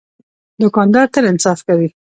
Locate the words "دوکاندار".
0.61-1.07